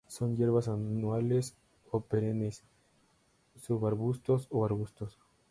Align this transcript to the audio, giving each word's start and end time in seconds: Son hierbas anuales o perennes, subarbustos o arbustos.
Son 0.07 0.35
hierbas 0.35 0.67
anuales 0.67 1.55
o 1.91 2.01
perennes, 2.01 2.63
subarbustos 3.55 4.47
o 4.49 4.65
arbustos. 4.65 5.19